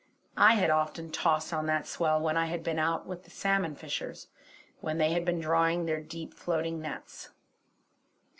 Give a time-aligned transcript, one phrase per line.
[0.39, 3.75] I had often tossed on that swell when I had been out with the salmon
[3.75, 4.29] fishers,
[4.79, 7.29] when they had been drawing their deep floating nets.